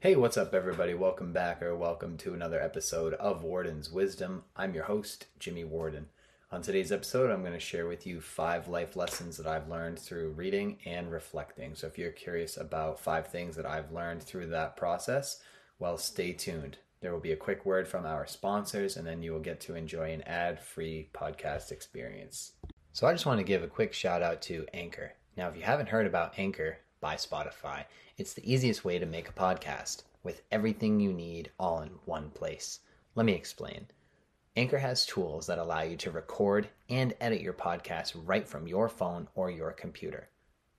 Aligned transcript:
Hey, 0.00 0.14
what's 0.14 0.36
up, 0.36 0.54
everybody? 0.54 0.94
Welcome 0.94 1.32
back, 1.32 1.60
or 1.60 1.74
welcome 1.74 2.16
to 2.18 2.32
another 2.32 2.62
episode 2.62 3.14
of 3.14 3.42
Warden's 3.42 3.90
Wisdom. 3.90 4.44
I'm 4.54 4.72
your 4.72 4.84
host, 4.84 5.26
Jimmy 5.40 5.64
Warden. 5.64 6.06
On 6.52 6.62
today's 6.62 6.92
episode, 6.92 7.32
I'm 7.32 7.40
going 7.40 7.52
to 7.52 7.58
share 7.58 7.88
with 7.88 8.06
you 8.06 8.20
five 8.20 8.68
life 8.68 8.94
lessons 8.94 9.36
that 9.38 9.48
I've 9.48 9.68
learned 9.68 9.98
through 9.98 10.34
reading 10.36 10.78
and 10.86 11.10
reflecting. 11.10 11.74
So, 11.74 11.88
if 11.88 11.98
you're 11.98 12.12
curious 12.12 12.56
about 12.56 13.00
five 13.00 13.26
things 13.26 13.56
that 13.56 13.66
I've 13.66 13.90
learned 13.90 14.22
through 14.22 14.46
that 14.50 14.76
process, 14.76 15.40
well, 15.80 15.98
stay 15.98 16.32
tuned. 16.32 16.78
There 17.00 17.12
will 17.12 17.18
be 17.18 17.32
a 17.32 17.36
quick 17.36 17.66
word 17.66 17.88
from 17.88 18.06
our 18.06 18.24
sponsors, 18.24 18.96
and 18.96 19.04
then 19.04 19.20
you 19.24 19.32
will 19.32 19.40
get 19.40 19.58
to 19.62 19.74
enjoy 19.74 20.12
an 20.12 20.22
ad 20.22 20.60
free 20.60 21.08
podcast 21.12 21.72
experience. 21.72 22.52
So, 22.92 23.08
I 23.08 23.12
just 23.14 23.26
want 23.26 23.40
to 23.40 23.44
give 23.44 23.64
a 23.64 23.66
quick 23.66 23.92
shout 23.92 24.22
out 24.22 24.42
to 24.42 24.64
Anchor. 24.72 25.14
Now, 25.36 25.48
if 25.48 25.56
you 25.56 25.62
haven't 25.62 25.88
heard 25.88 26.06
about 26.06 26.38
Anchor 26.38 26.78
by 27.00 27.14
Spotify, 27.14 27.84
it's 28.16 28.34
the 28.34 28.52
easiest 28.52 28.84
way 28.84 28.98
to 28.98 29.06
make 29.06 29.28
a 29.28 29.32
podcast 29.32 30.02
with 30.22 30.42
everything 30.50 31.00
you 31.00 31.12
need 31.12 31.50
all 31.58 31.80
in 31.82 31.90
one 32.04 32.30
place. 32.30 32.80
Let 33.14 33.26
me 33.26 33.32
explain. 33.32 33.86
Anchor 34.56 34.78
has 34.78 35.06
tools 35.06 35.46
that 35.46 35.58
allow 35.58 35.82
you 35.82 35.96
to 35.98 36.10
record 36.10 36.68
and 36.88 37.14
edit 37.20 37.40
your 37.40 37.52
podcast 37.52 38.16
right 38.24 38.46
from 38.46 38.66
your 38.66 38.88
phone 38.88 39.28
or 39.34 39.50
your 39.50 39.72
computer. 39.72 40.28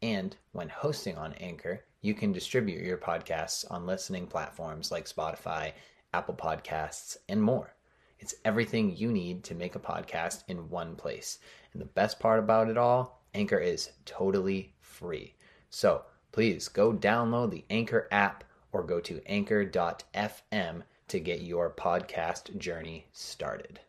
And 0.02 0.36
when 0.52 0.70
hosting 0.70 1.18
on 1.18 1.34
Anchor, 1.34 1.86
you 2.02 2.14
can 2.14 2.31
distribute 2.31 2.84
your 2.84 2.98
podcasts 2.98 3.70
on 3.72 3.86
listening 3.86 4.28
platforms 4.28 4.92
like 4.92 5.06
Spotify, 5.06 5.73
Apple 6.14 6.36
Podcasts, 6.36 7.17
and 7.28 7.42
more. 7.42 7.73
It's 8.20 8.36
everything 8.44 8.95
you 8.95 9.12
need 9.12 9.44
to 9.45 9.56
make 9.56 9.76
a 9.76 9.80
podcast 9.80 10.44
in 10.48 10.70
one 10.70 10.95
place. 10.95 11.40
And 11.72 11.81
the 11.81 11.86
best 11.86 12.20
part 12.20 12.40
about 12.40 12.70
it 12.70 12.78
all, 12.78 13.23
Anchor 13.34 13.59
is 13.59 13.92
totally 14.06 14.73
free. 14.81 15.36
So 15.70 16.04
please 16.32 16.68
go 16.68 16.94
download 16.94 17.52
the 17.52 17.66
Anchor 17.70 18.08
app 18.12 18.44
or 18.72 18.84
go 18.84 19.00
to 19.02 19.22
anchor.fm 19.26 20.84
to 21.08 21.20
get 21.20 21.42
your 21.42 21.72
podcast 21.72 22.58
journey 22.58 23.08
started. 23.14 23.80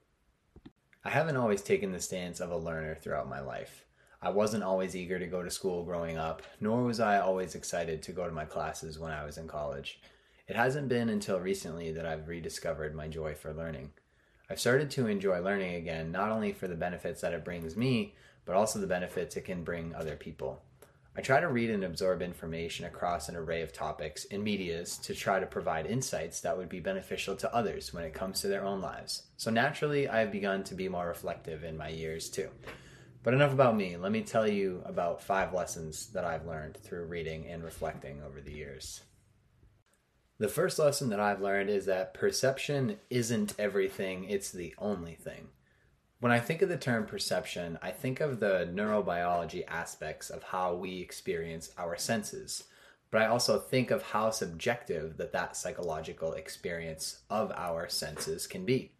I 1.05 1.11
haven't 1.11 1.37
always 1.37 1.63
taken 1.63 1.93
the 1.93 2.01
stance 2.01 2.41
of 2.41 2.51
a 2.51 2.57
learner 2.57 2.95
throughout 2.95 3.29
my 3.29 3.41
life. 3.41 3.85
I 4.23 4.31
wasn't 4.31 4.65
always 4.65 4.95
eager 4.95 5.19
to 5.19 5.27
go 5.27 5.43
to 5.43 5.51
school 5.51 5.83
growing 5.83 6.19
up, 6.19 6.43
nor 6.61 6.83
was 6.83 7.01
I 7.01 7.19
always 7.19 7.55
excited 7.55 8.03
to 8.03 8.13
go 8.13 8.27
to 8.27 8.35
my 8.35 8.45
classes 8.45 8.99
when 8.99 9.13
I 9.13 9.25
was 9.25 9.39
in 9.39 9.49
college. 9.49 10.01
It 10.47 10.57
hasn't 10.57 10.89
been 10.89 11.09
until 11.09 11.41
recently 11.41 11.93
that 11.93 12.05
I've 12.05 12.29
rediscovered 12.29 12.95
my 12.95 13.09
joy 13.09 13.35
for 13.35 13.55
learning. 13.55 13.93
I've 14.51 14.61
started 14.61 14.91
to 14.91 15.07
enjoy 15.07 15.41
learning 15.41 15.77
again, 15.77 16.11
not 16.11 16.31
only 16.31 16.53
for 16.53 16.69
the 16.69 16.75
benefits 16.75 17.21
that 17.23 17.33
it 17.33 17.45
brings 17.45 17.77
me, 17.77 18.15
but 18.45 18.57
also 18.57 18.79
the 18.79 18.87
benefits 18.87 19.37
it 19.37 19.45
can 19.45 19.63
bring 19.63 19.95
other 19.95 20.17
people. 20.17 20.63
I 21.17 21.23
try 21.23 21.41
to 21.41 21.49
read 21.49 21.71
and 21.71 21.83
absorb 21.83 22.23
information 22.23 22.87
across 22.87 23.29
an 23.29 23.35
array 23.35 23.63
of 23.63 23.73
topics 23.73 24.27
and 24.31 24.45
medias 24.45 24.97
to 24.99 25.15
try 25.15 25.41
to 25.41 25.47
provide 25.47 25.87
insights 25.87 26.41
that 26.41 26.57
would 26.57 26.69
be 26.69 26.79
beneficial 26.79 27.35
to 27.37 27.55
others 27.55 27.93
when 27.93 28.05
it 28.05 28.15
comes 28.15 28.41
to 28.41 28.49
their 28.49 28.65
own 28.65 28.81
lives. 28.81 29.25
So 29.37 29.51
naturally, 29.51 30.09
I 30.09 30.21
have 30.21 30.31
begun 30.31 30.63
to 30.65 30.75
be 30.77 30.89
more 30.89 31.09
reflective 31.09 31.65
in 31.65 31.77
my 31.77 31.89
years 31.89 32.31
too. 32.31 32.49
But 33.25 33.35
enough 33.35 33.53
about 33.53 33.77
me. 33.77 33.97
Let 33.97 34.13
me 34.13 34.23
tell 34.23 34.49
you 34.49 34.83
about 34.87 35.21
five 35.21 35.53
lessons 35.53 36.07
that 36.13 36.25
I've 36.25 36.47
learned 36.47 36.77
through 36.77 37.05
reading 37.07 37.47
and 37.49 37.65
reflecting 37.65 38.23
over 38.23 38.41
the 38.41 38.53
years. 38.53 39.03
The 40.39 40.49
first 40.49 40.79
lesson 40.79 41.11
that 41.11 41.21
I've 41.21 41.43
learned 41.43 41.69
is 41.69 41.85
that 41.87 42.15
perception 42.15 42.99
isn't 43.11 43.55
everything, 43.59 44.25
it's 44.25 44.51
the 44.51 44.75
only 44.79 45.17
thing. 45.17 45.49
When 46.21 46.33
I 46.33 46.39
think 46.39 46.61
of 46.61 46.69
the 46.69 46.77
term 46.77 47.07
perception, 47.07 47.79
I 47.81 47.93
think 47.93 48.21
of 48.21 48.41
the 48.41 48.69
neurobiology 48.71 49.65
aspects 49.67 50.29
of 50.29 50.43
how 50.43 50.75
we 50.75 51.01
experience 51.01 51.73
our 51.79 51.97
senses. 51.97 52.65
But 53.11 53.23
I 53.23 53.27
also 53.27 53.59
think 53.59 53.91
of 53.91 54.03
how 54.03 54.31
subjective 54.31 55.17
that 55.17 55.33
that 55.33 55.57
psychological 55.57 56.35
experience 56.35 57.23
of 57.31 57.51
our 57.53 57.89
senses 57.89 58.47
can 58.47 58.67
be. 58.67 58.93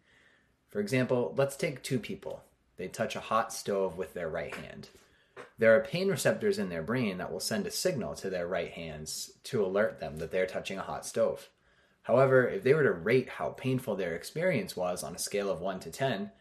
For 0.71 0.79
example, 0.79 1.35
let's 1.37 1.55
take 1.55 1.83
two 1.83 1.99
people. 1.99 2.41
They 2.77 2.87
touch 2.87 3.15
a 3.15 3.19
hot 3.19 3.53
stove 3.53 3.97
with 3.97 4.15
their 4.15 4.29
right 4.29 4.55
hand. 4.55 4.89
There 5.59 5.75
are 5.75 5.81
pain 5.83 6.07
receptors 6.07 6.57
in 6.57 6.69
their 6.69 6.81
brain 6.81 7.19
that 7.19 7.31
will 7.31 7.39
send 7.39 7.67
a 7.67 7.71
signal 7.71 8.15
to 8.15 8.31
their 8.31 8.47
right 8.47 8.71
hands 8.71 9.33
to 9.43 9.63
alert 9.63 9.99
them 9.99 10.17
that 10.17 10.31
they're 10.31 10.47
touching 10.47 10.79
a 10.79 10.83
hot 10.83 11.05
stove. 11.05 11.49
However, 12.01 12.47
if 12.47 12.63
they 12.63 12.73
were 12.73 12.83
to 12.83 12.91
rate 12.91 13.29
how 13.29 13.49
painful 13.49 13.95
their 13.95 14.15
experience 14.15 14.75
was 14.75 15.03
on 15.03 15.13
a 15.13 15.19
scale 15.19 15.51
of 15.51 15.61
1 15.61 15.81
to 15.81 15.91
10, 15.91 16.31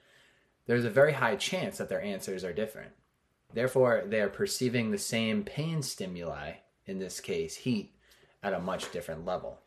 there's 0.67 0.85
a 0.85 0.91
very 0.91 1.13
high 1.13 1.37
chance 1.37 1.79
that 1.79 1.89
their 1.89 2.03
answers 2.03 2.45
are 2.45 2.53
different. 2.53 2.93
Therefore, 3.53 4.05
they 4.07 4.21
are 4.21 4.29
perceiving 4.29 4.91
the 4.91 4.99
same 4.99 5.43
pain 5.43 5.83
stimuli, 5.83 6.53
in 6.87 6.99
this 6.99 7.21
case 7.21 7.57
heat, 7.57 7.95
at 8.43 8.55
a 8.55 8.61
much 8.61 8.93
different 8.93 9.25
level. 9.25 9.61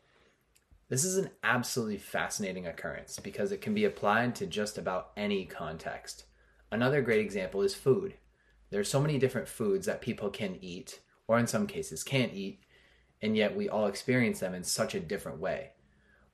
This 0.88 1.04
is 1.04 1.16
an 1.16 1.30
absolutely 1.42 1.98
fascinating 1.98 2.66
occurrence 2.66 3.18
because 3.18 3.52
it 3.52 3.60
can 3.60 3.74
be 3.74 3.84
applied 3.84 4.34
to 4.36 4.46
just 4.46 4.78
about 4.78 5.10
any 5.16 5.44
context. 5.44 6.24
Another 6.70 7.02
great 7.02 7.20
example 7.20 7.62
is 7.62 7.74
food. 7.74 8.14
There 8.70 8.80
are 8.80 8.84
so 8.84 9.00
many 9.00 9.18
different 9.18 9.48
foods 9.48 9.86
that 9.86 10.00
people 10.00 10.30
can 10.30 10.58
eat, 10.60 11.00
or 11.26 11.38
in 11.38 11.46
some 11.46 11.66
cases 11.66 12.02
can't 12.02 12.34
eat, 12.34 12.60
and 13.22 13.36
yet 13.36 13.56
we 13.56 13.68
all 13.68 13.86
experience 13.86 14.40
them 14.40 14.54
in 14.54 14.64
such 14.64 14.94
a 14.94 15.00
different 15.00 15.38
way. 15.38 15.70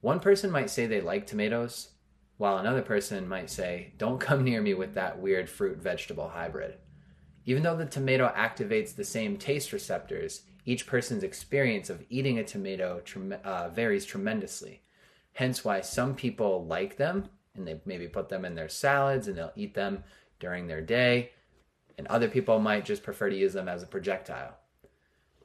One 0.00 0.20
person 0.20 0.50
might 0.50 0.70
say 0.70 0.86
they 0.86 1.00
like 1.00 1.26
tomatoes, 1.26 1.90
while 2.40 2.56
another 2.56 2.80
person 2.80 3.28
might 3.28 3.50
say, 3.50 3.92
Don't 3.98 4.18
come 4.18 4.42
near 4.42 4.62
me 4.62 4.72
with 4.72 4.94
that 4.94 5.18
weird 5.18 5.50
fruit 5.50 5.76
vegetable 5.76 6.30
hybrid. 6.30 6.78
Even 7.44 7.62
though 7.62 7.76
the 7.76 7.84
tomato 7.84 8.32
activates 8.34 8.96
the 8.96 9.04
same 9.04 9.36
taste 9.36 9.74
receptors, 9.74 10.44
each 10.64 10.86
person's 10.86 11.22
experience 11.22 11.90
of 11.90 12.02
eating 12.08 12.38
a 12.38 12.42
tomato 12.42 13.02
uh, 13.44 13.68
varies 13.68 14.06
tremendously. 14.06 14.80
Hence, 15.34 15.66
why 15.66 15.82
some 15.82 16.14
people 16.14 16.64
like 16.64 16.96
them 16.96 17.28
and 17.54 17.68
they 17.68 17.78
maybe 17.84 18.08
put 18.08 18.30
them 18.30 18.46
in 18.46 18.54
their 18.54 18.70
salads 18.70 19.28
and 19.28 19.36
they'll 19.36 19.52
eat 19.54 19.74
them 19.74 20.02
during 20.38 20.66
their 20.66 20.80
day, 20.80 21.32
and 21.98 22.06
other 22.06 22.28
people 22.28 22.58
might 22.58 22.86
just 22.86 23.02
prefer 23.02 23.28
to 23.28 23.36
use 23.36 23.52
them 23.52 23.68
as 23.68 23.82
a 23.82 23.86
projectile. 23.86 24.56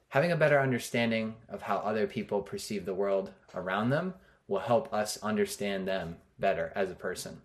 Having 0.08 0.32
a 0.32 0.36
better 0.36 0.58
understanding 0.58 1.34
of 1.50 1.60
how 1.60 1.76
other 1.76 2.06
people 2.06 2.40
perceive 2.40 2.86
the 2.86 2.94
world 2.94 3.32
around 3.54 3.90
them 3.90 4.14
will 4.48 4.60
help 4.60 4.90
us 4.94 5.18
understand 5.22 5.86
them 5.86 6.16
better 6.38 6.72
as 6.74 6.90
a 6.90 6.94
person. 6.94 7.42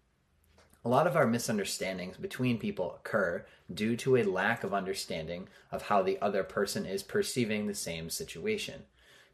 A 0.84 0.90
lot 0.90 1.06
of 1.06 1.16
our 1.16 1.28
misunderstandings 1.28 2.18
between 2.18 2.57
people 2.57 2.96
occur 2.96 3.46
due 3.72 3.96
to 3.97 4.18
a 4.18 4.24
lack 4.24 4.63
of 4.63 4.74
understanding 4.74 5.47
of 5.72 5.84
how 5.84 6.02
the 6.02 6.19
other 6.22 6.44
person 6.44 6.85
is 6.88 7.03
perceiving 7.03 7.68
the 7.68 7.75
same 7.75 8.09
situation. 8.09 8.84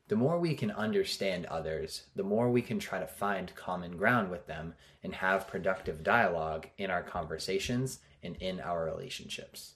The 0.10 0.16
more 0.16 0.40
we 0.40 0.56
can 0.56 0.72
understand 0.72 1.46
others, 1.46 2.04
the 2.16 2.24
more 2.24 2.50
we 2.50 2.62
can 2.62 2.80
try 2.80 3.00
to 3.00 3.08
find 3.08 3.56
common 3.56 3.98
ground 3.98 4.30
with 4.30 4.48
them 4.48 4.74
and 5.04 5.14
have 5.16 5.48
productive 5.48 6.04
dialogue 6.04 6.68
in 6.78 6.90
our 6.90 7.04
conversations 7.04 8.00
and 8.24 8.36
in 8.38 8.60
our 8.60 8.86
relationships. 8.86 9.76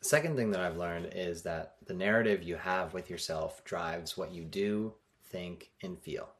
The 0.00 0.08
second 0.08 0.36
thing 0.36 0.50
that 0.50 0.60
I've 0.60 0.76
learned 0.76 1.12
is 1.14 1.42
that 1.42 1.76
the 1.86 1.94
narrative 1.94 2.42
you 2.42 2.56
have 2.56 2.92
with 2.92 3.08
yourself 3.08 3.64
drives 3.64 4.16
what 4.16 4.32
you 4.32 4.44
do, 4.44 4.94
think, 5.30 5.70
and 5.82 5.98
feel. 5.98 6.33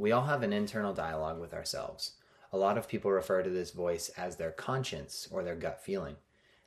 We 0.00 0.12
all 0.12 0.22
have 0.22 0.42
an 0.42 0.54
internal 0.54 0.94
dialogue 0.94 1.38
with 1.38 1.52
ourselves. 1.52 2.12
A 2.54 2.56
lot 2.56 2.78
of 2.78 2.88
people 2.88 3.10
refer 3.10 3.42
to 3.42 3.50
this 3.50 3.70
voice 3.70 4.08
as 4.16 4.34
their 4.34 4.50
conscience 4.50 5.28
or 5.30 5.44
their 5.44 5.54
gut 5.54 5.84
feeling. 5.84 6.16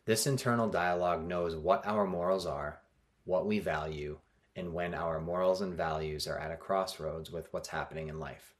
This 0.05 0.27
internal 0.27 0.69
dialogue 0.69 1.25
knows 1.25 1.55
what 1.55 1.83
our 1.87 2.05
morals 2.05 2.45
are, 2.45 2.81
what 3.25 3.47
we 3.47 3.57
value, 3.57 4.19
and 4.55 4.71
when 4.71 4.93
our 4.93 5.19
morals 5.19 5.61
and 5.61 5.73
values 5.73 6.27
are 6.27 6.37
at 6.37 6.51
a 6.51 6.55
crossroads 6.55 7.31
with 7.31 7.51
what's 7.51 7.69
happening 7.69 8.07
in 8.07 8.19
life. 8.19 8.53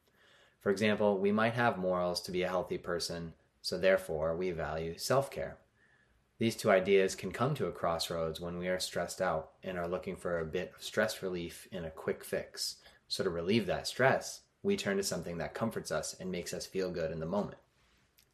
For 0.60 0.72
example, 0.72 1.20
we 1.20 1.32
might 1.32 1.54
have 1.54 1.78
morals 1.78 2.20
to 2.22 2.32
be 2.32 2.42
a 2.42 2.50
healthy 2.50 2.80
person, 2.80 3.36
so 3.62 3.78
therefore 3.78 4.36
we 4.36 4.50
value 4.50 4.98
self 4.98 5.30
care. 5.30 5.60
These 6.40 6.56
two 6.56 6.72
ideas 6.72 7.14
can 7.14 7.32
come 7.32 7.54
to 7.56 7.68
a 7.68 7.72
crossroads 7.72 8.42
when 8.42 8.58
we 8.58 8.68
are 8.70 8.80
stressed 8.80 9.22
out 9.22 9.52
and 9.62 9.78
are 9.78 9.88
looking 9.88 10.16
for 10.16 10.40
a 10.40 10.46
bit 10.46 10.74
of 10.76 10.82
stress 10.82 11.22
relief 11.22 11.68
in 11.72 11.86
a 11.86 11.92
quick 11.92 12.24
fix. 12.24 12.78
So, 13.08 13.24
to 13.24 13.30
relieve 13.30 13.68
that 13.68 13.86
stress, 13.86 14.42
we 14.64 14.78
turn 14.78 14.98
to 14.98 15.04
something 15.04 15.38
that 15.38 15.54
comforts 15.54 15.92
us 15.92 16.16
and 16.20 16.32
makes 16.32 16.54
us 16.54 16.66
feel 16.66 16.90
good 16.90 17.12
in 17.12 17.20
the 17.20 17.26
moment. 17.26 17.58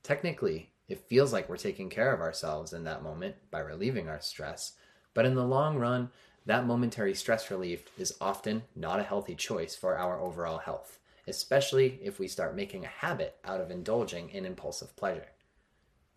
Technically, 0.03 0.71
it 0.87 1.07
feels 1.07 1.33
like 1.33 1.49
we're 1.49 1.57
taking 1.57 1.89
care 1.89 2.13
of 2.13 2.21
ourselves 2.21 2.71
in 2.71 2.83
that 2.85 3.03
moment 3.03 3.35
by 3.51 3.59
relieving 3.59 4.07
our 4.07 4.21
stress, 4.21 4.73
but 5.13 5.25
in 5.25 5.35
the 5.35 5.43
long 5.43 5.77
run, 5.77 6.09
that 6.45 6.65
momentary 6.65 7.13
stress 7.13 7.51
relief 7.51 7.83
is 7.97 8.15
often 8.21 8.63
not 8.75 8.99
a 8.99 9.03
healthy 9.03 9.35
choice 9.35 9.75
for 9.75 9.97
our 9.97 10.19
overall 10.19 10.59
health, 10.59 10.99
especially 11.27 11.99
if 12.01 12.19
we 12.19 12.27
start 12.27 12.55
making 12.55 12.85
a 12.85 12.89
habit 12.89 13.35
out 13.43 13.61
of 13.61 13.69
indulging 13.69 14.29
in 14.29 14.45
impulsive 14.45 14.95
pleasure. 14.95 15.27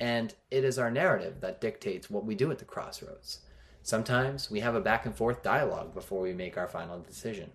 And 0.01 0.35
it 0.51 0.65
is 0.65 0.79
our 0.79 0.91
narrative 0.91 1.41
that 1.41 1.61
dictates 1.61 2.11
what 2.11 2.25
we 2.25 2.35
do 2.35 2.51
at 2.51 2.59
the 2.59 2.65
crossroads. 2.65 3.41
Sometimes 3.83 4.51
we 4.51 4.61
have 4.61 4.75
a 4.75 4.81
back 4.81 5.07
and 5.07 5.15
forth 5.15 5.43
dialogue 5.43 5.93
before 5.93 6.23
we 6.23 6.33
make 6.33 6.57
our 6.57 6.69
final 6.69 7.01
decision. 7.01 7.51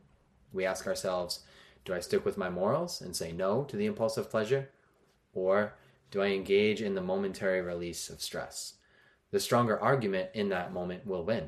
We 0.53 0.65
ask 0.65 0.85
ourselves, 0.85 1.41
do 1.87 1.93
I 1.93 2.01
stick 2.01 2.25
with 2.25 2.37
my 2.37 2.49
morals 2.49 2.99
and 2.99 3.15
say 3.15 3.31
no 3.31 3.63
to 3.63 3.77
the 3.77 3.85
impulsive 3.85 4.29
pleasure? 4.29 4.69
Or 5.33 5.73
do 6.11 6.21
I 6.21 6.27
engage 6.27 6.81
in 6.81 6.95
the 6.95 7.01
momentary 7.01 7.61
release 7.61 8.09
of 8.09 8.21
stress? 8.21 8.73
The 9.31 9.39
stronger 9.39 9.79
argument 9.79 10.31
in 10.33 10.49
that 10.49 10.73
moment 10.73 11.07
will 11.07 11.23
win. 11.23 11.47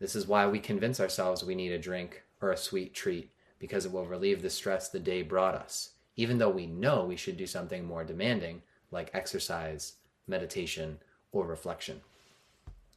This 0.00 0.16
is 0.16 0.26
why 0.26 0.48
we 0.48 0.58
convince 0.58 0.98
ourselves 0.98 1.44
we 1.44 1.54
need 1.54 1.70
a 1.70 1.78
drink 1.78 2.24
or 2.42 2.50
a 2.50 2.56
sweet 2.56 2.94
treat 2.94 3.30
because 3.60 3.86
it 3.86 3.92
will 3.92 4.06
relieve 4.06 4.42
the 4.42 4.50
stress 4.50 4.88
the 4.88 4.98
day 4.98 5.22
brought 5.22 5.54
us, 5.54 5.90
even 6.16 6.38
though 6.38 6.50
we 6.50 6.66
know 6.66 7.04
we 7.04 7.16
should 7.16 7.36
do 7.36 7.46
something 7.46 7.84
more 7.84 8.02
demanding 8.02 8.62
like 8.90 9.10
exercise, 9.14 9.94
meditation, 10.26 10.98
or 11.30 11.46
reflection. 11.46 12.00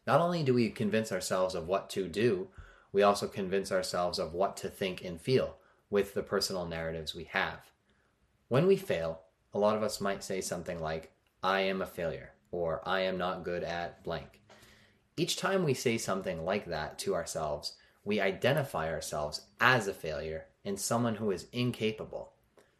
Not 0.07 0.21
only 0.21 0.41
do 0.41 0.55
we 0.55 0.69
convince 0.69 1.11
ourselves 1.11 1.53
of 1.53 1.67
what 1.67 1.87
to 1.91 2.07
do, 2.07 2.47
we 2.91 3.03
also 3.03 3.27
convince 3.27 3.71
ourselves 3.71 4.17
of 4.17 4.33
what 4.33 4.57
to 4.57 4.69
think 4.69 5.05
and 5.05 5.21
feel 5.21 5.57
with 5.91 6.15
the 6.15 6.23
personal 6.23 6.65
narratives 6.65 7.13
we 7.13 7.25
have. 7.25 7.59
When 8.47 8.65
we 8.65 8.77
fail, 8.77 9.21
a 9.53 9.59
lot 9.59 9.75
of 9.75 9.83
us 9.83 10.01
might 10.01 10.23
say 10.23 10.41
something 10.41 10.81
like, 10.81 11.11
I 11.43 11.61
am 11.61 11.81
a 11.81 11.85
failure, 11.85 12.31
or 12.51 12.81
I 12.85 13.01
am 13.01 13.17
not 13.17 13.43
good 13.43 13.63
at 13.63 14.03
blank. 14.03 14.41
Each 15.17 15.35
time 15.35 15.63
we 15.63 15.73
say 15.73 15.97
something 15.97 16.43
like 16.43 16.65
that 16.65 16.97
to 16.99 17.13
ourselves, 17.13 17.75
we 18.03 18.19
identify 18.19 18.89
ourselves 18.89 19.41
as 19.59 19.87
a 19.87 19.93
failure 19.93 20.45
and 20.65 20.79
someone 20.79 21.15
who 21.15 21.31
is 21.31 21.47
incapable. 21.51 22.33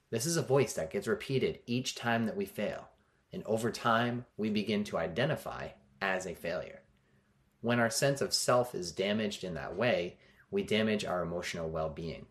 This 0.09 0.25
is 0.25 0.37
a 0.37 0.41
voice 0.41 0.73
that 0.73 0.91
gets 0.91 1.07
repeated 1.07 1.59
each 1.67 1.95
time 1.95 2.25
that 2.25 2.37
we 2.37 2.45
fail, 2.45 2.89
and 3.33 3.43
over 3.45 3.71
time, 3.71 4.25
we 4.37 4.49
begin 4.49 4.83
to 4.85 4.97
identify 4.97 5.69
as 6.01 6.25
a 6.25 6.33
failure. 6.33 6.81
When 7.61 7.79
our 7.79 7.89
sense 7.89 8.21
of 8.21 8.33
self 8.33 8.73
is 8.73 8.91
damaged 8.91 9.43
in 9.43 9.53
that 9.53 9.75
way, 9.75 10.17
we 10.49 10.63
damage 10.63 11.05
our 11.05 11.21
emotional 11.21 11.69
well 11.69 11.89
being. 11.89 12.25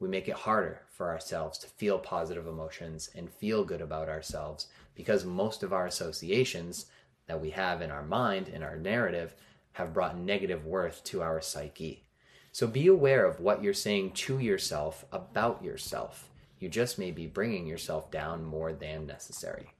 We 0.00 0.08
make 0.08 0.28
it 0.28 0.34
harder 0.34 0.82
for 0.90 1.08
ourselves 1.08 1.58
to 1.58 1.66
feel 1.66 1.98
positive 1.98 2.46
emotions 2.46 3.10
and 3.14 3.30
feel 3.30 3.64
good 3.64 3.80
about 3.80 4.08
ourselves 4.08 4.68
because 4.94 5.24
most 5.24 5.62
of 5.62 5.72
our 5.72 5.86
associations 5.86 6.86
that 7.26 7.40
we 7.40 7.50
have 7.50 7.82
in 7.82 7.90
our 7.90 8.02
mind, 8.02 8.48
in 8.48 8.62
our 8.62 8.76
narrative, 8.76 9.34
have 9.72 9.94
brought 9.94 10.18
negative 10.18 10.64
worth 10.66 11.04
to 11.04 11.22
our 11.22 11.40
psyche. 11.40 12.04
So 12.52 12.66
be 12.66 12.86
aware 12.86 13.24
of 13.26 13.40
what 13.40 13.62
you're 13.62 13.74
saying 13.74 14.12
to 14.12 14.38
yourself 14.38 15.04
about 15.12 15.62
yourself. 15.62 16.28
You 16.58 16.68
just 16.68 16.98
may 16.98 17.12
be 17.12 17.26
bringing 17.26 17.66
yourself 17.66 18.10
down 18.10 18.44
more 18.44 18.72
than 18.72 19.06
necessary. 19.06 19.70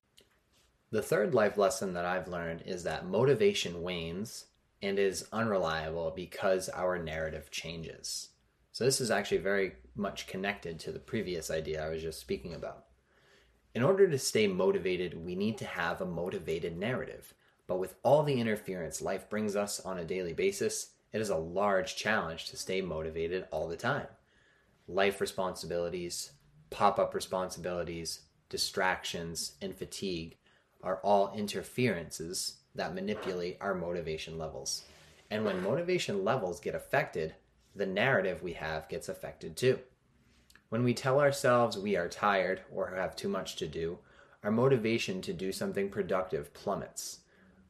The 0.90 1.02
third 1.02 1.34
life 1.34 1.58
lesson 1.58 1.94
that 1.94 2.04
I've 2.04 2.28
learned 2.28 2.62
is 2.64 2.84
that 2.84 3.06
motivation 3.06 3.82
wanes 3.82 4.46
and 4.80 4.98
is 4.98 5.26
unreliable 5.32 6.12
because 6.14 6.68
our 6.68 6.98
narrative 6.98 7.50
changes. 7.50 8.28
So, 8.72 8.84
this 8.84 9.00
is 9.00 9.10
actually 9.10 9.38
very 9.38 9.72
much 9.98 10.26
connected 10.26 10.78
to 10.80 10.92
the 10.92 10.98
previous 10.98 11.50
idea 11.50 11.84
I 11.84 11.90
was 11.90 12.02
just 12.02 12.20
speaking 12.20 12.54
about. 12.54 12.84
In 13.74 13.82
order 13.82 14.08
to 14.08 14.18
stay 14.18 14.46
motivated, 14.46 15.24
we 15.24 15.34
need 15.34 15.58
to 15.58 15.64
have 15.64 16.00
a 16.00 16.06
motivated 16.06 16.76
narrative. 16.76 17.34
But 17.66 17.78
with 17.78 17.96
all 18.02 18.22
the 18.22 18.40
interference 18.40 19.02
life 19.02 19.28
brings 19.28 19.54
us 19.54 19.80
on 19.80 19.98
a 19.98 20.04
daily 20.04 20.32
basis, 20.32 20.92
it 21.12 21.20
is 21.20 21.30
a 21.30 21.36
large 21.36 21.96
challenge 21.96 22.46
to 22.46 22.56
stay 22.56 22.80
motivated 22.80 23.46
all 23.50 23.68
the 23.68 23.76
time. 23.76 24.06
Life 24.86 25.20
responsibilities, 25.20 26.32
pop 26.70 26.98
up 26.98 27.14
responsibilities, 27.14 28.22
distractions, 28.48 29.52
and 29.60 29.76
fatigue 29.76 30.36
are 30.82 31.00
all 31.02 31.34
interferences 31.34 32.58
that 32.74 32.94
manipulate 32.94 33.58
our 33.60 33.74
motivation 33.74 34.38
levels. 34.38 34.84
And 35.30 35.44
when 35.44 35.62
motivation 35.62 36.24
levels 36.24 36.60
get 36.60 36.74
affected, 36.74 37.34
the 37.74 37.86
narrative 37.86 38.42
we 38.42 38.54
have 38.54 38.88
gets 38.88 39.08
affected 39.08 39.56
too. 39.56 39.78
When 40.68 40.84
we 40.84 40.92
tell 40.92 41.18
ourselves 41.18 41.78
we 41.78 41.96
are 41.96 42.08
tired 42.08 42.60
or 42.70 42.94
have 42.94 43.16
too 43.16 43.28
much 43.28 43.56
to 43.56 43.66
do, 43.66 43.98
our 44.44 44.50
motivation 44.50 45.22
to 45.22 45.32
do 45.32 45.50
something 45.50 45.88
productive 45.88 46.52
plummets. 46.52 47.20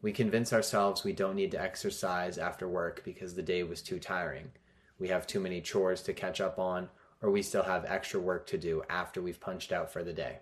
We 0.03 0.13
convince 0.13 0.53
ourselves 0.53 1.05
we 1.05 1.13
don't 1.13 1.37
need 1.37 1.53
to 1.53 1.61
exercise 1.61 2.39
after 2.39 2.69
work 2.69 3.03
because 3.05 3.35
the 3.35 3.43
day 3.43 3.63
was 3.63 3.83
too 3.83 3.99
tiring. 3.99 4.51
We 4.99 5.09
have 5.09 5.27
too 5.27 5.39
many 5.39 5.61
chores 5.61 6.03
to 6.03 6.13
catch 6.13 6.41
up 6.41 6.59
on, 6.59 6.89
or 7.23 7.31
we 7.31 7.43
still 7.43 7.63
have 7.63 7.85
extra 7.85 8.19
work 8.19 8.47
to 8.49 8.59
do 8.59 8.83
after 8.91 9.23
we've 9.23 9.41
punched 9.41 9.73
out 9.73 9.93
for 9.93 10.03
the 10.03 10.13
day. 10.13 10.39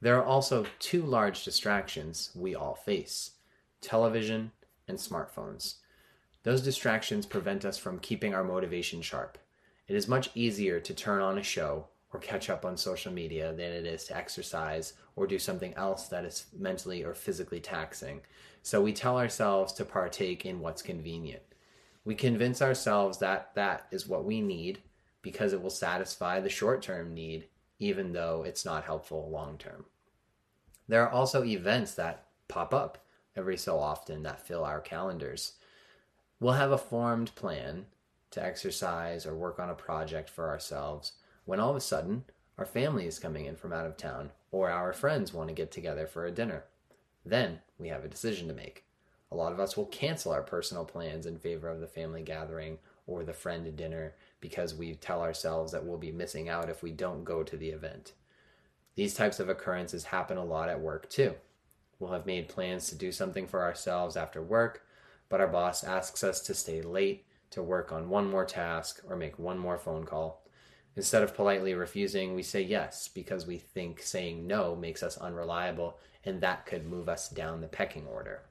There 0.00 0.18
are 0.18 0.24
also 0.24 0.66
two 0.78 1.02
large 1.02 1.42
distractions 1.42 2.30
we 2.34 2.54
all 2.54 2.74
face 2.74 3.32
television 3.80 4.52
and 4.88 4.98
smartphones. 4.98 5.76
Those 6.42 6.60
distractions 6.62 7.24
prevent 7.24 7.64
us 7.64 7.78
from 7.78 7.98
keeping 7.98 8.34
our 8.34 8.44
motivation 8.44 9.00
sharp. 9.00 9.38
It 9.88 9.94
is 9.94 10.08
much 10.08 10.30
easier 10.34 10.80
to 10.80 10.94
turn 10.94 11.20
on 11.20 11.38
a 11.38 11.42
show 11.42 11.86
or 12.12 12.20
catch 12.20 12.50
up 12.50 12.64
on 12.64 12.76
social 12.76 13.12
media 13.12 13.52
than 13.52 13.72
it 13.72 13.86
is 13.86 14.04
to 14.04 14.16
exercise 14.16 14.94
or 15.14 15.26
do 15.26 15.38
something 15.38 15.74
else 15.74 16.08
that 16.08 16.24
is 16.24 16.46
mentally 16.56 17.04
or 17.04 17.14
physically 17.14 17.60
taxing. 17.60 18.20
So 18.62 18.80
we 18.80 18.92
tell 18.92 19.18
ourselves 19.18 19.72
to 19.74 19.84
partake 19.84 20.44
in 20.44 20.60
what's 20.60 20.82
convenient. 20.82 21.42
We 22.04 22.14
convince 22.14 22.62
ourselves 22.62 23.18
that 23.18 23.54
that 23.54 23.86
is 23.90 24.06
what 24.06 24.24
we 24.24 24.40
need 24.40 24.80
because 25.22 25.52
it 25.52 25.62
will 25.62 25.70
satisfy 25.70 26.40
the 26.40 26.48
short 26.48 26.82
term 26.82 27.14
need 27.14 27.48
even 27.78 28.12
though 28.12 28.42
it's 28.46 28.64
not 28.64 28.84
helpful 28.84 29.28
long 29.30 29.58
term. 29.58 29.84
There 30.88 31.02
are 31.02 31.10
also 31.10 31.44
events 31.44 31.94
that 31.94 32.26
pop 32.48 32.72
up 32.72 33.04
every 33.36 33.56
so 33.56 33.78
often 33.78 34.22
that 34.22 34.46
fill 34.46 34.64
our 34.64 34.80
calendars. 34.80 35.54
We'll 36.40 36.54
have 36.54 36.72
a 36.72 36.78
formed 36.78 37.34
plan 37.34 37.86
to 38.36 38.44
exercise 38.44 39.26
or 39.26 39.34
work 39.34 39.58
on 39.58 39.70
a 39.70 39.74
project 39.74 40.28
for 40.30 40.48
ourselves 40.48 41.12
when 41.46 41.58
all 41.58 41.70
of 41.70 41.76
a 41.76 41.80
sudden 41.80 42.24
our 42.58 42.66
family 42.66 43.06
is 43.06 43.18
coming 43.18 43.46
in 43.46 43.56
from 43.56 43.72
out 43.72 43.86
of 43.86 43.96
town 43.96 44.30
or 44.50 44.70
our 44.70 44.92
friends 44.92 45.32
want 45.32 45.48
to 45.48 45.54
get 45.54 45.72
together 45.72 46.06
for 46.06 46.26
a 46.26 46.30
dinner. 46.30 46.64
Then 47.24 47.60
we 47.78 47.88
have 47.88 48.04
a 48.04 48.08
decision 48.08 48.46
to 48.48 48.54
make. 48.54 48.84
A 49.32 49.36
lot 49.36 49.52
of 49.52 49.58
us 49.58 49.76
will 49.76 49.86
cancel 49.86 50.32
our 50.32 50.42
personal 50.42 50.84
plans 50.84 51.26
in 51.26 51.38
favor 51.38 51.68
of 51.68 51.80
the 51.80 51.86
family 51.86 52.22
gathering 52.22 52.78
or 53.06 53.24
the 53.24 53.32
friend 53.32 53.74
dinner 53.74 54.14
because 54.40 54.74
we 54.74 54.94
tell 54.94 55.22
ourselves 55.22 55.72
that 55.72 55.84
we'll 55.84 55.98
be 55.98 56.12
missing 56.12 56.48
out 56.48 56.68
if 56.68 56.82
we 56.82 56.92
don't 56.92 57.24
go 57.24 57.42
to 57.42 57.56
the 57.56 57.70
event. 57.70 58.12
These 58.96 59.14
types 59.14 59.40
of 59.40 59.48
occurrences 59.48 60.04
happen 60.04 60.36
a 60.36 60.44
lot 60.44 60.68
at 60.68 60.80
work 60.80 61.08
too. 61.08 61.34
We'll 61.98 62.12
have 62.12 62.26
made 62.26 62.48
plans 62.48 62.88
to 62.88 62.94
do 62.94 63.12
something 63.12 63.46
for 63.46 63.62
ourselves 63.62 64.14
after 64.14 64.42
work, 64.42 64.82
but 65.30 65.40
our 65.40 65.48
boss 65.48 65.82
asks 65.82 66.22
us 66.22 66.40
to 66.42 66.54
stay 66.54 66.82
late 66.82 67.25
to 67.50 67.62
work 67.62 67.92
on 67.92 68.08
one 68.08 68.30
more 68.30 68.44
task 68.44 69.00
or 69.08 69.16
make 69.16 69.38
one 69.38 69.58
more 69.58 69.78
phone 69.78 70.04
call. 70.04 70.42
Instead 70.96 71.22
of 71.22 71.34
politely 71.34 71.74
refusing, 71.74 72.34
we 72.34 72.42
say 72.42 72.62
yes 72.62 73.08
because 73.08 73.46
we 73.46 73.58
think 73.58 74.00
saying 74.00 74.46
no 74.46 74.74
makes 74.74 75.02
us 75.02 75.18
unreliable 75.18 75.98
and 76.24 76.40
that 76.40 76.66
could 76.66 76.86
move 76.86 77.08
us 77.08 77.28
down 77.28 77.60
the 77.60 77.68
pecking 77.68 78.06
order. 78.06 78.42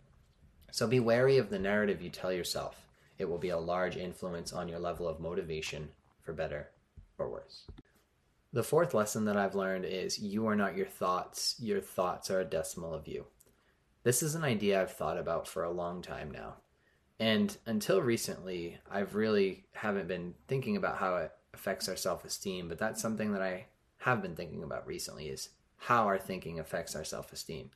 So 0.71 0.87
be 0.87 0.99
wary 0.99 1.37
of 1.37 1.49
the 1.49 1.59
narrative 1.59 2.01
you 2.01 2.09
tell 2.09 2.31
yourself. 2.31 2.87
It 3.17 3.25
will 3.25 3.37
be 3.37 3.49
a 3.49 3.57
large 3.57 3.97
influence 3.97 4.53
on 4.53 4.67
your 4.67 4.79
level 4.79 5.07
of 5.07 5.19
motivation, 5.19 5.89
for 6.21 6.33
better 6.33 6.69
or 7.17 7.29
worse. 7.29 7.65
The 8.51 8.63
fourth 8.63 8.93
lesson 8.93 9.25
that 9.25 9.37
I've 9.37 9.55
learned 9.55 9.85
is 9.85 10.19
you 10.19 10.47
are 10.47 10.55
not 10.55 10.75
your 10.77 10.85
thoughts, 10.85 11.55
your 11.59 11.81
thoughts 11.81 12.29
are 12.29 12.41
a 12.41 12.45
decimal 12.45 12.93
of 12.93 13.07
you. 13.07 13.25
This 14.03 14.21
is 14.21 14.35
an 14.35 14.43
idea 14.43 14.81
I've 14.81 14.93
thought 14.93 15.17
about 15.17 15.47
for 15.47 15.63
a 15.63 15.71
long 15.71 16.01
time 16.01 16.31
now. 16.31 16.55
And 17.19 17.55
until 17.65 18.01
recently, 18.01 18.77
I've 18.91 19.15
really 19.15 19.65
haven't 19.71 20.07
been 20.07 20.33
thinking 20.47 20.75
about 20.75 20.97
how 20.97 21.15
it 21.17 21.31
affects 21.53 21.87
our 21.87 21.95
self-esteem, 21.95 22.67
but 22.67 22.77
that's 22.77 23.01
something 23.01 23.31
that 23.31 23.41
I 23.41 23.67
have 23.99 24.21
been 24.21 24.35
thinking 24.35 24.63
about 24.63 24.85
recently 24.85 25.29
is 25.29 25.49
how 25.77 26.05
our 26.05 26.19
thinking 26.19 26.59
affects 26.59 26.95
our 26.95 27.05
self-esteem. 27.05 27.71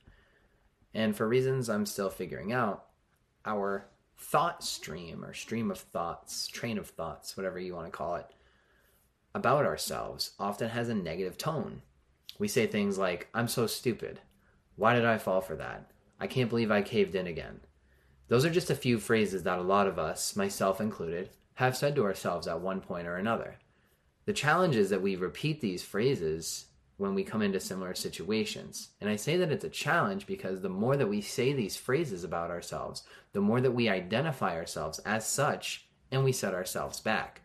And 0.92 1.16
for 1.16 1.26
reasons 1.26 1.70
I'm 1.70 1.86
still 1.86 2.10
figuring 2.10 2.52
out, 2.52 2.86
our 3.46 3.86
thought 4.18 4.62
stream 4.62 5.24
or 5.24 5.32
stream 5.32 5.70
of 5.70 5.78
thoughts, 5.78 6.46
train 6.46 6.76
of 6.76 6.88
thoughts, 6.88 7.36
whatever 7.36 7.58
you 7.58 7.74
want 7.74 7.86
to 7.86 7.96
call 7.96 8.16
it, 8.16 8.26
about 9.34 9.64
ourselves 9.64 10.32
often 10.38 10.68
has 10.68 10.88
a 10.88 10.94
negative 10.94 11.38
tone. 11.38 11.80
We 12.38 12.48
say 12.48 12.66
things 12.66 12.98
like, 12.98 13.28
I'm 13.32 13.48
so 13.48 13.66
stupid. 13.66 14.20
Why 14.76 14.94
did 14.94 15.04
I 15.04 15.18
fall 15.18 15.40
for 15.40 15.56
that? 15.56 15.90
I 16.18 16.26
can't 16.26 16.50
believe 16.50 16.70
I 16.70 16.82
caved 16.82 17.14
in 17.14 17.26
again. 17.26 17.60
Those 18.30 18.44
are 18.44 18.50
just 18.50 18.70
a 18.70 18.76
few 18.76 19.00
phrases 19.00 19.42
that 19.42 19.58
a 19.58 19.62
lot 19.62 19.88
of 19.88 19.98
us, 19.98 20.36
myself 20.36 20.80
included, 20.80 21.30
have 21.54 21.76
said 21.76 21.96
to 21.96 22.04
ourselves 22.04 22.46
at 22.46 22.60
one 22.60 22.80
point 22.80 23.08
or 23.08 23.16
another. 23.16 23.56
The 24.24 24.32
challenge 24.32 24.76
is 24.76 24.88
that 24.90 25.02
we 25.02 25.16
repeat 25.16 25.60
these 25.60 25.82
phrases 25.82 26.66
when 26.96 27.12
we 27.12 27.24
come 27.24 27.42
into 27.42 27.58
similar 27.58 27.92
situations. 27.92 28.90
And 29.00 29.10
I 29.10 29.16
say 29.16 29.36
that 29.38 29.50
it's 29.50 29.64
a 29.64 29.68
challenge 29.68 30.28
because 30.28 30.60
the 30.60 30.68
more 30.68 30.96
that 30.96 31.08
we 31.08 31.20
say 31.20 31.52
these 31.52 31.76
phrases 31.76 32.22
about 32.22 32.52
ourselves, 32.52 33.02
the 33.32 33.40
more 33.40 33.60
that 33.60 33.72
we 33.72 33.88
identify 33.88 34.54
ourselves 34.54 35.00
as 35.00 35.26
such 35.26 35.88
and 36.12 36.22
we 36.22 36.30
set 36.30 36.54
ourselves 36.54 37.00
back. 37.00 37.40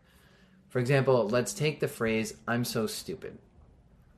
For 0.70 0.78
example, 0.78 1.28
let's 1.28 1.54
take 1.56 1.80
the 1.80 1.88
phrase, 1.88 2.36
I'm 2.48 2.64
so 2.64 2.86
stupid. 2.86 3.40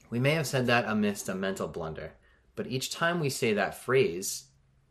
We 0.09 0.19
may 0.19 0.31
have 0.31 0.47
said 0.47 0.67
that 0.67 0.83
amidst 0.85 1.29
a 1.29 1.35
mental 1.35 1.69
blunder, 1.69 2.11
but 2.57 2.67
each 2.67 2.91
time 2.91 3.21
we 3.21 3.29
say 3.29 3.53
that 3.53 3.81
phrase 3.81 4.46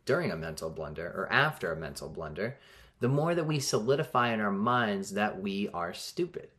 during 0.07 0.31
a 0.31 0.37
mental 0.37 0.71
blunder 0.71 1.05
or 1.15 1.31
after 1.31 1.71
a 1.71 1.75
mental 1.75 2.09
blunder, 2.09 2.57
the 2.99 3.07
more 3.07 3.35
that 3.35 3.45
we 3.45 3.59
solidify 3.59 4.33
in 4.33 4.41
our 4.41 4.51
minds 4.51 5.11
that 5.11 5.39
we 5.39 5.69
are 5.73 5.93
stupid. 5.93 6.49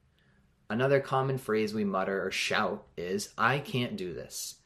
Another 0.70 1.00
common 1.00 1.38
phrase 1.38 1.74
we 1.74 1.82
mutter 1.82 2.24
or 2.24 2.30
shout 2.30 2.86
is, 2.96 3.30
I 3.36 3.58
can't 3.58 3.96
do 3.96 4.12
this. 4.12 4.56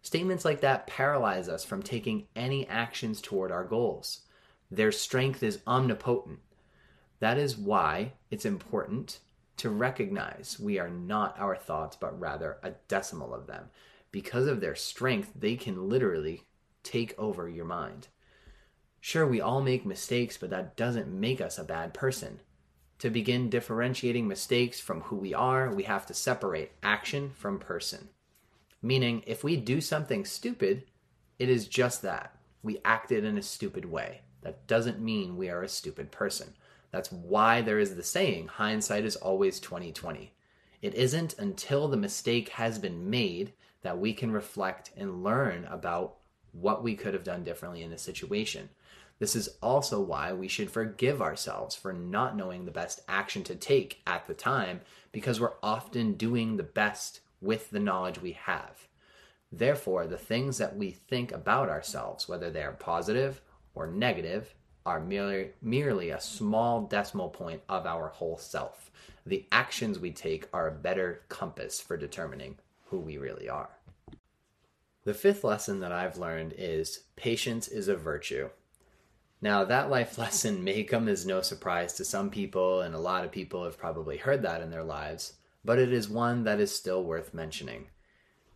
Statements 0.00 0.44
like 0.44 0.60
that 0.60 0.86
paralyze 0.86 1.48
us 1.48 1.64
from 1.64 1.82
taking 1.82 2.28
any 2.36 2.66
actions 2.68 3.20
toward 3.20 3.50
our 3.50 3.64
goals. 3.64 4.20
Their 4.70 4.92
strength 4.92 5.42
is 5.42 5.60
omnipotent. 5.66 6.38
That 7.18 7.36
is 7.36 7.58
why 7.58 8.12
it's 8.30 8.46
important 8.46 9.18
to 9.56 9.68
recognize 9.68 10.58
we 10.60 10.78
are 10.78 10.88
not 10.88 11.38
our 11.38 11.56
thoughts, 11.56 11.96
but 11.96 12.18
rather 12.18 12.58
a 12.62 12.70
decimal 12.86 13.34
of 13.34 13.48
them. 13.48 13.70
Because 14.12 14.46
of 14.46 14.60
their 14.60 14.76
strength, 14.76 15.32
they 15.34 15.56
can 15.56 15.88
literally 15.88 16.44
take 16.84 17.18
over 17.18 17.48
your 17.48 17.64
mind. 17.64 18.06
Sure, 19.00 19.26
we 19.26 19.40
all 19.40 19.60
make 19.60 19.86
mistakes, 19.86 20.36
but 20.36 20.50
that 20.50 20.76
doesn't 20.76 21.08
make 21.08 21.40
us 21.40 21.58
a 21.58 21.64
bad 21.64 21.94
person. 21.94 22.40
To 22.98 23.10
begin 23.10 23.48
differentiating 23.48 24.26
mistakes 24.26 24.80
from 24.80 25.02
who 25.02 25.16
we 25.16 25.32
are, 25.32 25.72
we 25.72 25.84
have 25.84 26.04
to 26.06 26.14
separate 26.14 26.72
action 26.82 27.30
from 27.36 27.60
person. 27.60 28.08
Meaning, 28.82 29.22
if 29.26 29.44
we 29.44 29.56
do 29.56 29.80
something 29.80 30.24
stupid, 30.24 30.84
it 31.38 31.48
is 31.48 31.68
just 31.68 32.02
that. 32.02 32.36
We 32.62 32.80
acted 32.84 33.24
in 33.24 33.38
a 33.38 33.42
stupid 33.42 33.84
way. 33.84 34.22
That 34.42 34.66
doesn't 34.66 35.00
mean 35.00 35.36
we 35.36 35.48
are 35.48 35.62
a 35.62 35.68
stupid 35.68 36.10
person. 36.10 36.54
That's 36.90 37.12
why 37.12 37.60
there 37.60 37.78
is 37.78 37.94
the 37.94 38.02
saying, 38.02 38.48
hindsight 38.48 39.04
is 39.04 39.16
always 39.16 39.60
2020. 39.60 40.32
It 40.80 40.94
isn't 40.94 41.38
until 41.38 41.88
the 41.88 41.96
mistake 41.96 42.50
has 42.50 42.78
been 42.78 43.10
made 43.10 43.52
that 43.82 43.98
we 43.98 44.12
can 44.12 44.30
reflect 44.30 44.90
and 44.96 45.22
learn 45.22 45.66
about 45.66 46.16
what 46.52 46.82
we 46.82 46.94
could 46.94 47.14
have 47.14 47.24
done 47.24 47.44
differently 47.44 47.82
in 47.82 47.90
the 47.90 47.98
situation. 47.98 48.68
This 49.18 49.34
is 49.34 49.56
also 49.60 50.00
why 50.00 50.32
we 50.32 50.48
should 50.48 50.70
forgive 50.70 51.20
ourselves 51.20 51.74
for 51.74 51.92
not 51.92 52.36
knowing 52.36 52.64
the 52.64 52.70
best 52.70 53.00
action 53.08 53.42
to 53.44 53.56
take 53.56 54.00
at 54.06 54.26
the 54.26 54.34
time 54.34 54.80
because 55.10 55.40
we're 55.40 55.54
often 55.62 56.14
doing 56.14 56.56
the 56.56 56.62
best 56.62 57.20
with 57.40 57.70
the 57.70 57.80
knowledge 57.80 58.20
we 58.20 58.32
have. 58.32 58.86
Therefore, 59.50 60.06
the 60.06 60.18
things 60.18 60.58
that 60.58 60.76
we 60.76 60.90
think 60.90 61.32
about 61.32 61.68
ourselves, 61.68 62.28
whether 62.28 62.50
they 62.50 62.62
are 62.62 62.72
positive 62.72 63.40
or 63.74 63.86
negative, 63.86 64.54
are 64.84 65.00
merely, 65.00 65.50
merely 65.60 66.10
a 66.10 66.20
small 66.20 66.82
decimal 66.82 67.28
point 67.28 67.62
of 67.68 67.86
our 67.86 68.08
whole 68.08 68.38
self. 68.38 68.90
The 69.26 69.46
actions 69.52 69.98
we 69.98 70.12
take 70.12 70.48
are 70.52 70.68
a 70.68 70.72
better 70.72 71.22
compass 71.28 71.80
for 71.80 71.96
determining 71.96 72.56
who 72.86 72.98
we 72.98 73.18
really 73.18 73.48
are. 73.48 73.70
The 75.04 75.14
fifth 75.14 75.44
lesson 75.44 75.80
that 75.80 75.92
I've 75.92 76.18
learned 76.18 76.54
is 76.56 77.04
patience 77.16 77.68
is 77.68 77.88
a 77.88 77.96
virtue. 77.96 78.50
Now, 79.40 79.64
that 79.64 79.90
life 79.90 80.18
lesson 80.18 80.64
may 80.64 80.84
come 80.84 81.08
as 81.08 81.26
no 81.26 81.40
surprise 81.42 81.92
to 81.94 82.04
some 82.04 82.30
people, 82.30 82.80
and 82.80 82.94
a 82.94 83.00
lot 83.00 83.24
of 83.24 83.32
people 83.32 83.64
have 83.64 83.78
probably 83.78 84.16
heard 84.16 84.42
that 84.42 84.62
in 84.62 84.70
their 84.70 84.84
lives, 84.84 85.34
but 85.64 85.78
it 85.78 85.92
is 85.92 86.08
one 86.08 86.44
that 86.44 86.60
is 86.60 86.74
still 86.74 87.04
worth 87.04 87.34
mentioning. 87.34 87.88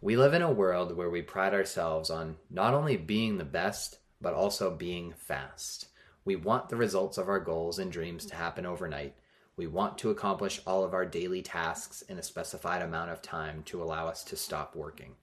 We 0.00 0.16
live 0.16 0.34
in 0.34 0.42
a 0.42 0.50
world 0.50 0.96
where 0.96 1.10
we 1.10 1.22
pride 1.22 1.54
ourselves 1.54 2.10
on 2.10 2.36
not 2.50 2.74
only 2.74 2.96
being 2.96 3.38
the 3.38 3.44
best, 3.44 3.98
but 4.20 4.34
also 4.34 4.70
being 4.70 5.14
fast. 5.16 5.88
We 6.24 6.36
want 6.36 6.68
the 6.68 6.76
results 6.76 7.18
of 7.18 7.28
our 7.28 7.40
goals 7.40 7.78
and 7.78 7.90
dreams 7.90 8.26
to 8.26 8.34
happen 8.34 8.66
overnight. 8.66 9.14
We 9.56 9.66
want 9.66 9.98
to 9.98 10.10
accomplish 10.10 10.60
all 10.66 10.82
of 10.82 10.94
our 10.94 11.04
daily 11.04 11.42
tasks 11.42 12.02
in 12.02 12.18
a 12.18 12.22
specified 12.22 12.82
amount 12.82 13.10
of 13.10 13.22
time 13.22 13.62
to 13.64 13.82
allow 13.82 14.08
us 14.08 14.24
to 14.24 14.36
stop 14.36 14.74
working. 14.74 15.14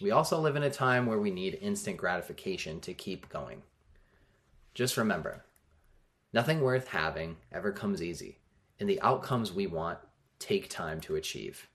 We 0.00 0.10
also 0.10 0.40
live 0.40 0.56
in 0.56 0.64
a 0.64 0.70
time 0.70 1.06
where 1.06 1.20
we 1.20 1.30
need 1.30 1.58
instant 1.60 1.96
gratification 1.96 2.80
to 2.80 2.92
keep 2.94 3.28
going. 3.28 3.62
Just 4.74 4.96
remember, 4.96 5.44
nothing 6.32 6.60
worth 6.60 6.88
having 6.88 7.36
ever 7.52 7.70
comes 7.70 8.02
easy, 8.02 8.40
and 8.80 8.88
the 8.88 9.00
outcomes 9.02 9.52
we 9.52 9.68
want 9.68 10.00
take 10.40 10.68
time 10.68 11.00
to 11.02 11.14
achieve. 11.14 11.68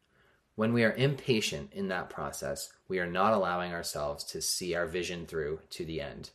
When 0.56 0.74
we 0.74 0.84
are 0.84 0.91
impatient 0.91 1.72
in 1.72 1.88
that 1.88 2.10
process, 2.10 2.74
we 2.89 3.00
are 3.00 3.08
not 3.08 3.32
allowing 3.32 3.72
ourselves 3.72 4.25
to 4.25 4.41
see 4.41 4.75
our 4.75 4.86
vision 4.86 5.25
through 5.25 5.62
to 5.70 5.86
the 5.86 6.01
end. 6.01 6.32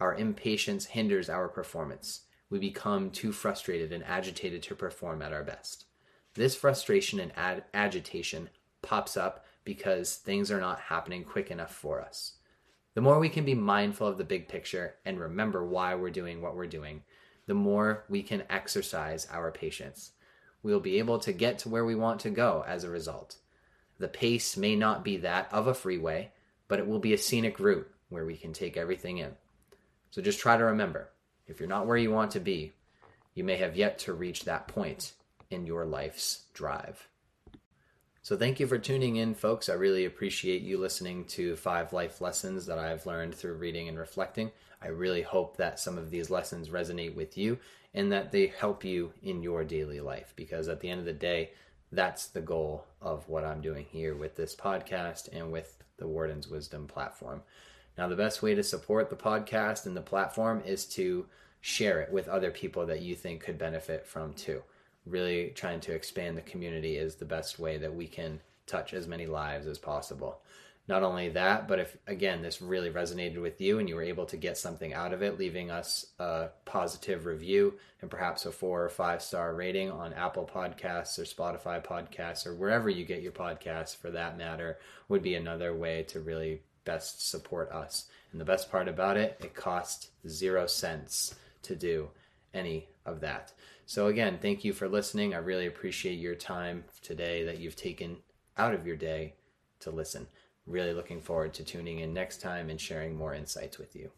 Our 0.00 0.14
impatience 0.14 0.86
hinders 0.86 1.28
our 1.28 1.48
performance. 1.48 2.22
We 2.48 2.58
become 2.58 3.10
too 3.10 3.32
frustrated 3.32 3.92
and 3.92 4.02
agitated 4.04 4.62
to 4.64 4.74
perform 4.74 5.20
at 5.20 5.34
our 5.34 5.44
best. 5.44 5.84
This 6.32 6.54
frustration 6.54 7.20
and 7.20 7.62
agitation 7.74 8.48
pops 8.80 9.18
up 9.18 9.44
because 9.64 10.16
things 10.16 10.50
are 10.50 10.60
not 10.60 10.80
happening 10.80 11.24
quick 11.24 11.50
enough 11.50 11.74
for 11.74 12.00
us. 12.00 12.38
The 12.96 13.02
more 13.02 13.18
we 13.18 13.28
can 13.28 13.44
be 13.44 13.54
mindful 13.54 14.06
of 14.06 14.16
the 14.16 14.24
big 14.24 14.48
picture 14.48 14.94
and 15.04 15.20
remember 15.20 15.62
why 15.62 15.94
we're 15.94 16.08
doing 16.08 16.40
what 16.40 16.56
we're 16.56 16.66
doing, 16.66 17.02
the 17.44 17.52
more 17.52 18.06
we 18.08 18.22
can 18.22 18.44
exercise 18.48 19.28
our 19.30 19.52
patience. 19.52 20.12
We 20.62 20.72
will 20.72 20.80
be 20.80 20.98
able 20.98 21.18
to 21.18 21.34
get 21.34 21.58
to 21.58 21.68
where 21.68 21.84
we 21.84 21.94
want 21.94 22.20
to 22.20 22.30
go 22.30 22.64
as 22.66 22.84
a 22.84 22.88
result. 22.90 23.36
The 23.98 24.08
pace 24.08 24.56
may 24.56 24.76
not 24.76 25.04
be 25.04 25.18
that 25.18 25.52
of 25.52 25.66
a 25.66 25.74
freeway, 25.74 26.32
but 26.68 26.78
it 26.78 26.86
will 26.86 26.98
be 26.98 27.12
a 27.12 27.18
scenic 27.18 27.60
route 27.60 27.86
where 28.08 28.24
we 28.24 28.34
can 28.34 28.54
take 28.54 28.78
everything 28.78 29.18
in. 29.18 29.34
So 30.10 30.22
just 30.22 30.40
try 30.40 30.56
to 30.56 30.64
remember 30.64 31.10
if 31.46 31.60
you're 31.60 31.68
not 31.68 31.86
where 31.86 31.98
you 31.98 32.10
want 32.10 32.30
to 32.30 32.40
be, 32.40 32.72
you 33.34 33.44
may 33.44 33.56
have 33.56 33.76
yet 33.76 33.98
to 33.98 34.14
reach 34.14 34.44
that 34.44 34.68
point 34.68 35.12
in 35.50 35.66
your 35.66 35.84
life's 35.84 36.44
drive. 36.54 37.08
So 38.26 38.36
thank 38.36 38.58
you 38.58 38.66
for 38.66 38.76
tuning 38.76 39.14
in, 39.14 39.36
folks. 39.36 39.68
I 39.68 39.74
really 39.74 40.04
appreciate 40.04 40.62
you 40.62 40.78
listening 40.78 41.26
to 41.26 41.54
five 41.54 41.92
life 41.92 42.20
lessons 42.20 42.66
that 42.66 42.76
I've 42.76 43.06
learned 43.06 43.36
through 43.36 43.54
reading 43.54 43.88
and 43.88 43.96
reflecting. 43.96 44.50
I 44.82 44.88
really 44.88 45.22
hope 45.22 45.56
that 45.58 45.78
some 45.78 45.96
of 45.96 46.10
these 46.10 46.28
lessons 46.28 46.70
resonate 46.70 47.14
with 47.14 47.38
you 47.38 47.56
and 47.94 48.10
that 48.10 48.32
they 48.32 48.48
help 48.48 48.82
you 48.82 49.12
in 49.22 49.44
your 49.44 49.62
daily 49.62 50.00
life 50.00 50.32
because 50.34 50.66
at 50.66 50.80
the 50.80 50.90
end 50.90 50.98
of 50.98 51.06
the 51.06 51.12
day, 51.12 51.50
that's 51.92 52.26
the 52.26 52.40
goal 52.40 52.84
of 53.00 53.28
what 53.28 53.44
I'm 53.44 53.60
doing 53.60 53.86
here 53.92 54.16
with 54.16 54.34
this 54.34 54.56
podcast 54.56 55.28
and 55.32 55.52
with 55.52 55.84
the 55.96 56.08
Warden's 56.08 56.48
Wisdom 56.48 56.88
platform. 56.88 57.42
Now, 57.96 58.08
the 58.08 58.16
best 58.16 58.42
way 58.42 58.56
to 58.56 58.64
support 58.64 59.08
the 59.08 59.14
podcast 59.14 59.86
and 59.86 59.96
the 59.96 60.00
platform 60.00 60.64
is 60.66 60.84
to 60.96 61.26
share 61.60 62.00
it 62.00 62.10
with 62.10 62.26
other 62.26 62.50
people 62.50 62.86
that 62.86 63.02
you 63.02 63.14
think 63.14 63.44
could 63.44 63.56
benefit 63.56 64.04
from 64.04 64.32
too 64.32 64.64
really 65.06 65.52
trying 65.54 65.80
to 65.80 65.92
expand 65.92 66.36
the 66.36 66.42
community 66.42 66.96
is 66.96 67.14
the 67.14 67.24
best 67.24 67.58
way 67.58 67.78
that 67.78 67.94
we 67.94 68.06
can 68.06 68.40
touch 68.66 68.92
as 68.92 69.06
many 69.06 69.26
lives 69.26 69.66
as 69.66 69.78
possible. 69.78 70.40
Not 70.88 71.02
only 71.02 71.30
that, 71.30 71.66
but 71.66 71.80
if 71.80 71.96
again 72.06 72.42
this 72.42 72.62
really 72.62 72.90
resonated 72.90 73.42
with 73.42 73.60
you 73.60 73.80
and 73.80 73.88
you 73.88 73.96
were 73.96 74.02
able 74.02 74.26
to 74.26 74.36
get 74.36 74.56
something 74.56 74.94
out 74.94 75.12
of 75.12 75.20
it, 75.20 75.38
leaving 75.38 75.70
us 75.70 76.06
a 76.20 76.48
positive 76.64 77.26
review 77.26 77.74
and 78.00 78.10
perhaps 78.10 78.46
a 78.46 78.52
four 78.52 78.84
or 78.84 78.88
five 78.88 79.20
star 79.20 79.54
rating 79.54 79.90
on 79.90 80.12
Apple 80.12 80.48
Podcasts 80.52 81.18
or 81.18 81.22
Spotify 81.22 81.84
Podcasts 81.84 82.46
or 82.46 82.54
wherever 82.54 82.88
you 82.88 83.04
get 83.04 83.22
your 83.22 83.32
podcasts 83.32 83.96
for 83.96 84.10
that 84.10 84.38
matter 84.38 84.78
would 85.08 85.22
be 85.22 85.34
another 85.34 85.74
way 85.74 86.04
to 86.04 86.20
really 86.20 86.62
best 86.84 87.28
support 87.28 87.70
us. 87.72 88.06
And 88.30 88.40
the 88.40 88.44
best 88.44 88.70
part 88.70 88.86
about 88.86 89.16
it, 89.16 89.40
it 89.42 89.54
costs 89.54 90.10
zero 90.28 90.66
cents 90.68 91.34
to 91.62 91.74
do 91.74 92.10
any 92.54 92.86
of 93.06 93.20
that. 93.20 93.52
So, 93.86 94.08
again, 94.08 94.38
thank 94.40 94.64
you 94.64 94.72
for 94.72 94.88
listening. 94.88 95.34
I 95.34 95.38
really 95.38 95.66
appreciate 95.66 96.18
your 96.18 96.34
time 96.34 96.84
today 97.02 97.44
that 97.44 97.58
you've 97.58 97.76
taken 97.76 98.18
out 98.58 98.74
of 98.74 98.86
your 98.86 98.96
day 98.96 99.34
to 99.80 99.90
listen. 99.90 100.26
Really 100.66 100.92
looking 100.92 101.20
forward 101.20 101.54
to 101.54 101.64
tuning 101.64 102.00
in 102.00 102.12
next 102.12 102.40
time 102.40 102.68
and 102.68 102.80
sharing 102.80 103.16
more 103.16 103.34
insights 103.34 103.78
with 103.78 103.94
you. 103.94 104.10